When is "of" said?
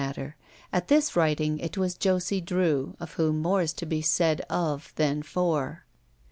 2.99-3.11, 4.49-4.91